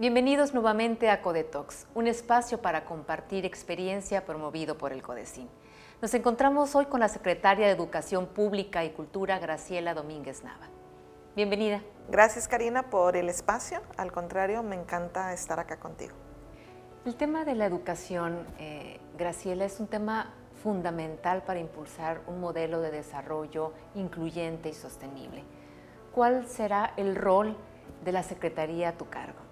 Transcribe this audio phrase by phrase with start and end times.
[0.00, 5.46] Bienvenidos nuevamente a Codetox, un espacio para compartir experiencia promovido por el Codecin.
[6.00, 10.70] Nos encontramos hoy con la secretaria de Educación Pública y Cultura, Graciela Domínguez Nava.
[11.36, 11.82] Bienvenida.
[12.08, 16.14] Gracias Karina por el espacio, al contrario, me encanta estar acá contigo.
[17.04, 20.32] El tema de la educación, eh, Graciela, es un tema
[20.62, 25.44] fundamental para impulsar un modelo de desarrollo incluyente y sostenible.
[26.14, 27.54] ¿Cuál será el rol
[28.02, 29.49] de la Secretaría a tu cargo?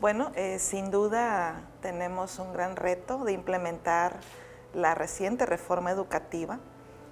[0.00, 4.20] Bueno, eh, sin duda tenemos un gran reto de implementar
[4.72, 6.60] la reciente reforma educativa.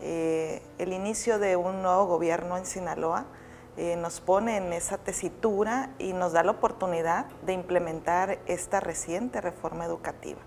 [0.00, 3.26] Eh, el inicio de un nuevo gobierno en Sinaloa
[3.76, 9.42] eh, nos pone en esa tesitura y nos da la oportunidad de implementar esta reciente
[9.42, 10.40] reforma educativa,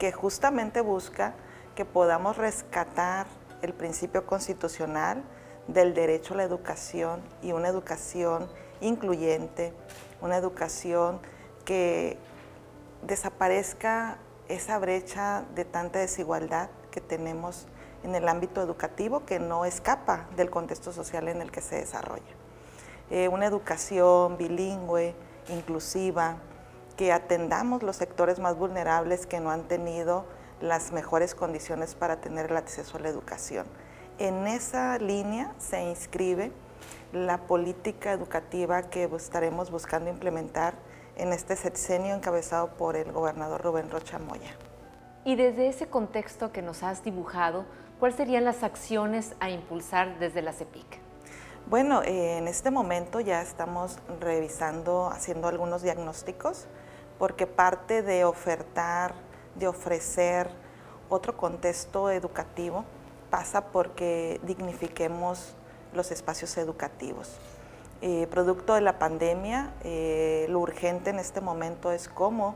[0.00, 1.34] que justamente busca
[1.76, 3.28] que podamos rescatar
[3.62, 5.22] el principio constitucional
[5.68, 8.48] del derecho a la educación y una educación
[8.80, 9.72] incluyente,
[10.20, 11.20] una educación
[11.64, 12.18] que
[13.02, 14.18] desaparezca
[14.48, 17.66] esa brecha de tanta desigualdad que tenemos
[18.02, 22.22] en el ámbito educativo que no escapa del contexto social en el que se desarrolla.
[23.10, 25.14] Eh, una educación bilingüe,
[25.48, 26.36] inclusiva,
[26.96, 30.24] que atendamos los sectores más vulnerables que no han tenido
[30.60, 33.66] las mejores condiciones para tener el acceso a la educación.
[34.18, 36.52] En esa línea se inscribe
[37.12, 40.74] la política educativa que estaremos buscando implementar
[41.16, 44.50] en este sexenio encabezado por el gobernador Rubén Rocha Moya.
[45.24, 47.64] Y desde ese contexto que nos has dibujado,
[47.98, 50.84] ¿cuáles serían las acciones a impulsar desde la CEPIC?
[51.66, 56.66] Bueno, eh, en este momento ya estamos revisando, haciendo algunos diagnósticos,
[57.18, 59.14] porque parte de ofertar,
[59.54, 60.50] de ofrecer
[61.08, 62.84] otro contexto educativo
[63.30, 65.54] pasa porque dignifiquemos
[65.94, 67.38] los espacios educativos.
[68.06, 72.54] Eh, producto de la pandemia, eh, lo urgente en este momento es cómo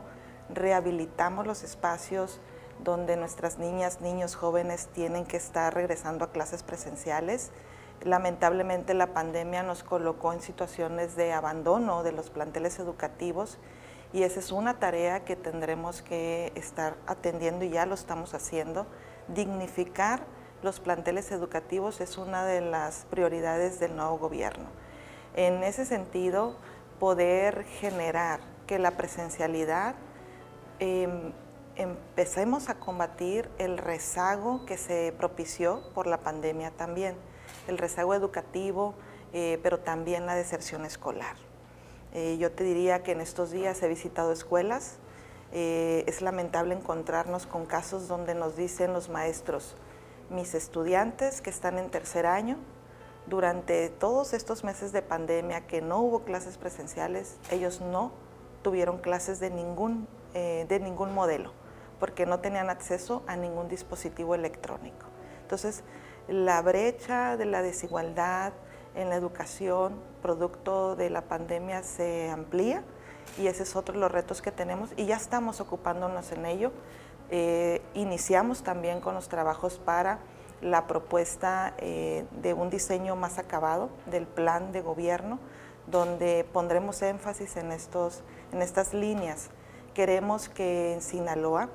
[0.53, 2.39] rehabilitamos los espacios
[2.83, 7.49] donde nuestras niñas, niños, jóvenes tienen que estar regresando a clases presenciales.
[8.03, 13.57] Lamentablemente la pandemia nos colocó en situaciones de abandono de los planteles educativos
[14.13, 18.85] y esa es una tarea que tendremos que estar atendiendo y ya lo estamos haciendo.
[19.29, 20.21] Dignificar
[20.61, 24.69] los planteles educativos es una de las prioridades del nuevo gobierno.
[25.35, 26.55] En ese sentido,
[26.99, 29.95] poder generar que la presencialidad
[30.79, 31.31] em,
[31.75, 37.15] empecemos a combatir el rezago que se propició por la pandemia también,
[37.67, 38.93] el rezago educativo,
[39.33, 41.35] eh, pero también la deserción escolar.
[42.13, 44.97] Eh, yo te diría que en estos días he visitado escuelas,
[45.51, 49.75] eh, es lamentable encontrarnos con casos donde nos dicen los maestros,
[50.29, 52.57] mis estudiantes que están en tercer año
[53.29, 58.11] durante todos estos meses de pandemia que no hubo clases presenciales, ellos no
[58.63, 61.53] tuvieron clases de ningún, eh, de ningún modelo,
[61.99, 65.05] porque no tenían acceso a ningún dispositivo electrónico.
[65.43, 65.83] Entonces,
[66.27, 68.53] la brecha de la desigualdad
[68.95, 72.83] en la educación, producto de la pandemia, se amplía
[73.37, 76.71] y ese es otro de los retos que tenemos y ya estamos ocupándonos en ello.
[77.29, 80.19] Eh, iniciamos también con los trabajos para
[80.61, 85.39] la propuesta eh, de un diseño más acabado del plan de gobierno,
[85.87, 89.49] donde pondremos énfasis en, estos, en estas líneas.
[89.93, 91.69] Queremos que en Sinaloa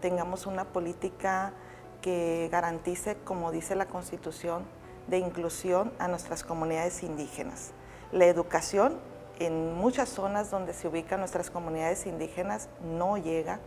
[0.00, 1.52] tengamos una política
[2.00, 4.64] que garantice, como dice la Constitución,
[5.08, 7.72] de inclusión a nuestras comunidades indígenas.
[8.12, 8.98] La educación
[9.38, 13.60] en muchas zonas donde se ubican nuestras comunidades indígenas no llega,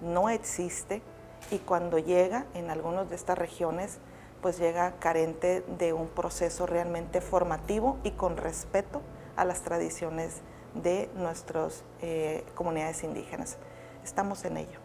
[0.00, 1.02] no existe,
[1.50, 3.98] y cuando llega en algunas de estas regiones,
[4.40, 9.00] pues llega carente de un proceso realmente formativo y con respeto
[9.36, 10.42] a las tradiciones
[10.74, 13.58] de nuestras eh, comunidades indígenas.
[14.02, 14.78] Estamos en ello.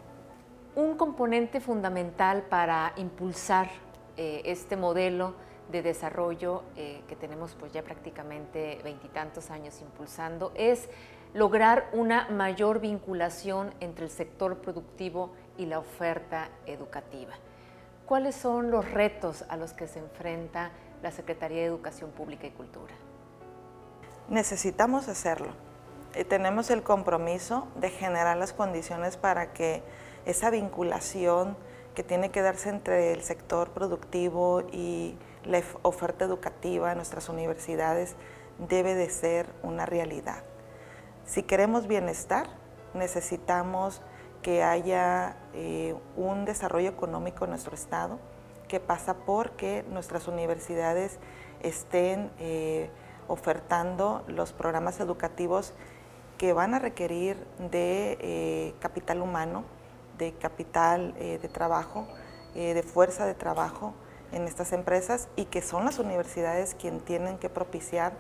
[0.76, 3.70] Un componente fundamental para impulsar
[4.18, 5.34] eh, este modelo
[5.72, 10.90] de desarrollo eh, que tenemos pues ya prácticamente veintitantos años impulsando es
[11.34, 17.34] lograr una mayor vinculación entre el sector productivo y la oferta educativa.
[18.08, 20.72] ¿Cuáles son los retos a los que se enfrenta
[21.04, 22.94] la Secretaría de Educación Pública y Cultura?
[24.30, 25.50] Necesitamos hacerlo.
[26.20, 29.84] y tenemos el compromiso de generar las condiciones para que
[30.26, 31.56] esa vinculación
[31.94, 35.16] que tiene que darse entre el sector productivo y
[35.46, 38.16] la oferta educativa en nuestras universidades
[38.58, 40.42] debe de ser una realidad.
[41.26, 42.48] Si queremos bienestar,
[42.96, 44.02] necesitamos
[44.42, 48.20] que haya eh, un desarrollo económico en nuestro Estado
[48.68, 51.18] que pasa por que nuestras universidades
[51.62, 52.90] estén eh,
[53.28, 55.74] ofertando los programas educativos
[56.38, 57.36] que van a requerir
[57.72, 59.64] de eh, capital humano,
[60.18, 62.06] de capital de trabajo,
[62.54, 63.94] de fuerza de trabajo
[64.32, 68.14] en estas empresas y que son las universidades quienes tienen que propiciar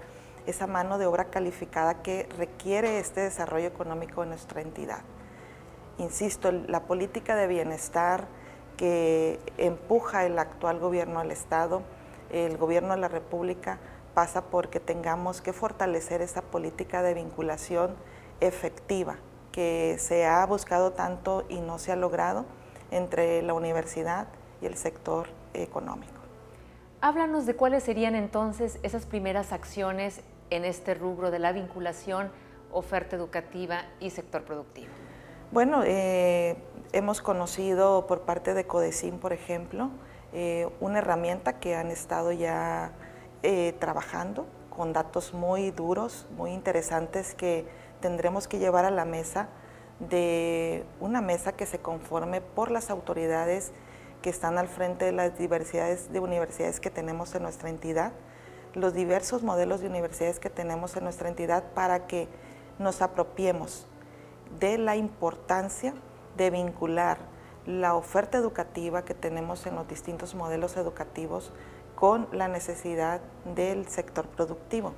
[0.45, 5.01] esa mano de obra calificada que requiere este desarrollo económico en nuestra entidad.
[5.99, 8.27] Insisto, la política de bienestar
[8.77, 11.81] que empuja el actual gobierno del Estado,
[12.31, 13.79] el gobierno de la República,
[14.13, 17.95] pasa porque tengamos que fortalecer esa política de vinculación
[18.39, 19.17] efectiva
[19.51, 22.45] que se ha buscado tanto y no se ha logrado
[22.91, 24.27] entre la universidad
[24.61, 26.13] y el sector económico.
[27.01, 32.31] Háblanos de cuáles serían entonces esas primeras acciones en este rubro de la vinculación,
[32.71, 35.08] oferta educativa y sector productivo.
[35.51, 36.57] Bueno, eh,
[36.93, 39.89] hemos conocido por parte de Codecin, por ejemplo,
[40.31, 42.91] eh, una herramienta que han estado ya
[43.41, 47.65] eh, trabajando con datos muy duros, muy interesantes que
[47.99, 49.49] tendremos que llevar a la mesa
[49.99, 53.71] de una mesa que se conforme por las autoridades
[54.21, 58.11] que están al frente de las diversidades de universidades que tenemos en nuestra entidad,
[58.75, 62.27] los diversos modelos de universidades que tenemos en nuestra entidad para que
[62.77, 63.87] nos apropiemos
[64.59, 65.93] de la importancia
[66.37, 67.17] de vincular
[67.65, 71.51] la oferta educativa que tenemos en los distintos modelos educativos
[71.95, 73.21] con la necesidad
[73.55, 74.93] del sector productivo.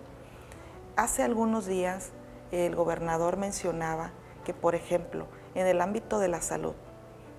[0.96, 2.12] Hace algunos días
[2.52, 4.12] el gobernador mencionaba
[4.46, 5.26] que, por ejemplo,
[5.56, 6.76] en el ámbito de la salud,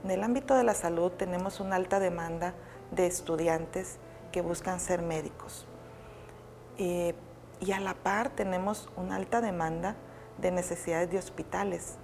[0.04, 2.54] en el ámbito de la salud tenemos una alta demanda
[2.90, 3.98] de estudiantes
[4.32, 5.66] que buscan ser médicos.
[6.78, 7.14] Eh,
[7.60, 9.94] y a la par tenemos una alta demanda
[10.38, 11.98] de necesidades de hospitales.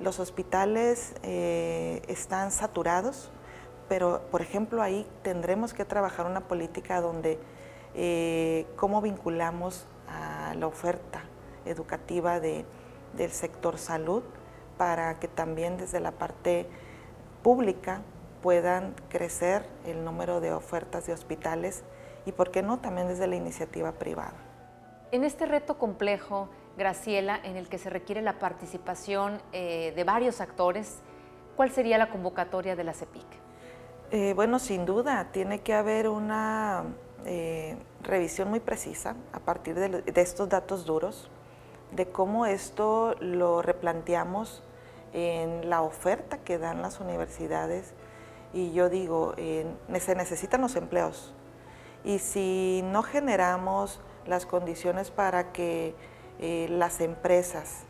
[0.00, 3.30] Los hospitales eh, están saturados,
[3.88, 7.38] pero por ejemplo ahí tendremos que trabajar una política donde
[7.94, 11.24] eh, cómo vinculamos a la oferta
[11.64, 12.64] educativa de,
[13.16, 14.22] del sector salud
[14.78, 16.66] para que también desde la parte
[17.42, 18.02] pública
[18.42, 21.84] puedan crecer el número de ofertas de hospitales
[22.26, 24.34] y, por qué no, también desde la iniciativa privada.
[25.12, 30.40] En este reto complejo, Graciela, en el que se requiere la participación eh, de varios
[30.40, 31.00] actores,
[31.56, 33.26] ¿cuál sería la convocatoria de la CEPIC?
[34.10, 36.84] Eh, bueno, sin duda, tiene que haber una
[37.26, 41.30] eh, revisión muy precisa a partir de, estos datos duros,
[41.90, 44.62] de cómo esto lo replanteamos
[45.12, 47.92] en la oferta que dan las universidades.
[48.54, 51.34] Y yo digo, se necesitan los empleos.
[52.04, 55.94] Y si no generamos las condiciones para que
[56.42, 57.84] eh, las empresas,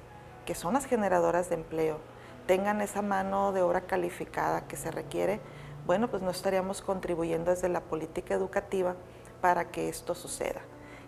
[0.45, 1.99] que son las generadoras de empleo,
[2.47, 5.41] tengan esa mano de obra calificada que se requiere,
[5.87, 8.95] bueno, pues no estaríamos contribuyendo desde la política educativa
[9.41, 10.61] para que esto suceda.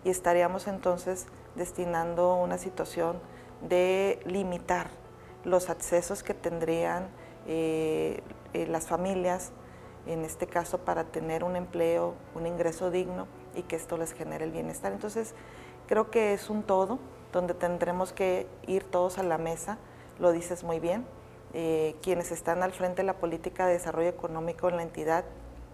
[0.03, 3.19] Y estaríamos entonces destinando una situación
[3.61, 4.89] de limitar
[5.43, 7.09] los accesos que tendrían
[7.45, 9.51] eh, eh, las familias,
[10.07, 14.45] en este caso para tener un empleo, un ingreso digno y que esto les genere
[14.45, 14.91] el bienestar.
[14.91, 15.33] Entonces,
[15.87, 16.99] creo que es un todo
[17.31, 19.77] donde tendremos que ir todos a la mesa,
[20.19, 21.05] lo dices muy bien,
[21.53, 25.25] eh, quienes están al frente de la política de desarrollo económico en la entidad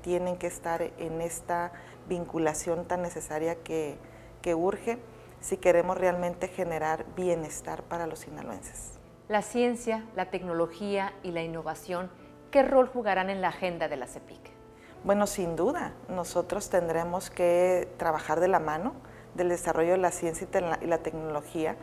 [0.01, 1.71] tienen que estar en esta
[2.07, 3.97] vinculación tan necesaria que,
[4.41, 4.97] que urge
[5.39, 8.99] si queremos realmente generar bienestar para los sinaloenses.
[9.27, 12.11] La ciencia, la tecnología y la innovación,
[12.51, 14.61] ¿qué rol jugarán en la agenda de la CEPIC?
[15.03, 18.93] Bueno, sin duda, nosotros tendremos que trabajar de la mano
[19.34, 20.48] del desarrollo de la ciencia
[20.79, 21.75] y la tecnología.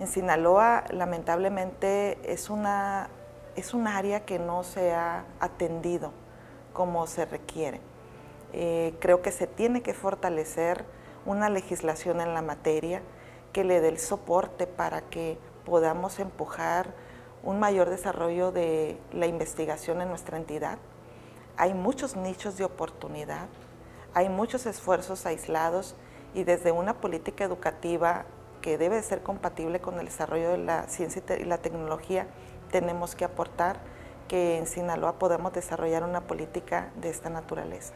[0.00, 3.10] En Sinaloa, lamentablemente, es, una,
[3.56, 6.12] es un área que no se ha atendido
[6.72, 7.82] como se requiere.
[8.54, 10.86] Eh, creo que se tiene que fortalecer
[11.26, 13.02] una legislación en la materia
[13.52, 15.36] que le dé el soporte para que
[15.66, 16.94] podamos empujar
[17.42, 20.78] un mayor desarrollo de la investigación en nuestra entidad.
[21.56, 23.48] Hay muchos nichos de oportunidad,
[24.14, 25.94] hay muchos esfuerzos aislados
[26.34, 28.24] y desde una política educativa
[28.60, 32.26] que debe ser compatible con el desarrollo de la ciencia y la tecnología,
[32.70, 33.80] tenemos que aportar
[34.28, 37.92] que en Sinaloa podamos desarrollar una política de esta naturaleza.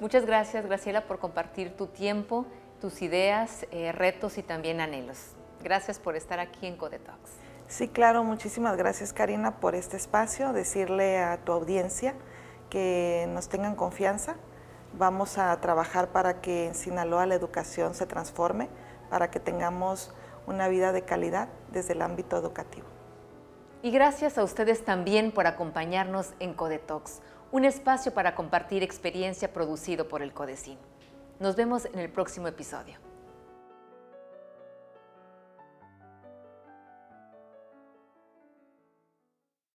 [0.00, 2.46] Muchas gracias, Graciela, por compartir tu tiempo,
[2.80, 5.34] tus ideas, eh, retos y también anhelos.
[5.62, 7.18] Gracias por estar aquí en Codetox.
[7.68, 10.54] Sí, claro, muchísimas gracias, Karina, por este espacio.
[10.54, 12.14] Decirle a tu audiencia
[12.70, 14.36] que nos tengan confianza.
[14.96, 18.68] Vamos a trabajar para que en Sinaloa la educación se transforme,
[19.10, 20.14] para que tengamos
[20.46, 22.86] una vida de calidad desde el ámbito educativo.
[23.82, 27.20] Y gracias a ustedes también por acompañarnos en Codetox
[27.52, 30.78] un espacio para compartir experiencia producido por el Codecin.
[31.40, 33.09] Nos vemos en el próximo episodio.